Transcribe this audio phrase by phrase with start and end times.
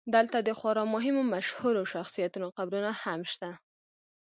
[0.15, 3.49] دلته د خورا مهمو مشهورو شخصیتونو قبرونه هم شته.